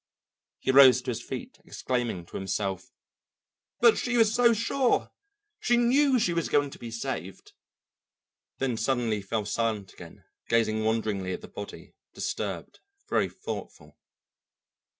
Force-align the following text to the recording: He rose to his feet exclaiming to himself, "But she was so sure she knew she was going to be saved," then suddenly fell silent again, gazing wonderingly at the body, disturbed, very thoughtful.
He 0.57 0.71
rose 0.71 1.03
to 1.03 1.11
his 1.11 1.21
feet 1.21 1.59
exclaiming 1.63 2.25
to 2.25 2.35
himself, 2.35 2.91
"But 3.81 3.99
she 3.99 4.17
was 4.17 4.33
so 4.33 4.51
sure 4.51 5.11
she 5.59 5.77
knew 5.77 6.17
she 6.17 6.33
was 6.33 6.49
going 6.49 6.71
to 6.71 6.79
be 6.79 6.89
saved," 6.89 7.51
then 8.57 8.77
suddenly 8.77 9.21
fell 9.21 9.45
silent 9.45 9.93
again, 9.93 10.23
gazing 10.49 10.83
wonderingly 10.83 11.33
at 11.33 11.41
the 11.41 11.47
body, 11.47 11.93
disturbed, 12.15 12.79
very 13.09 13.29
thoughtful. 13.29 13.99